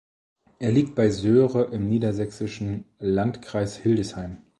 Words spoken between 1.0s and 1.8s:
Söhre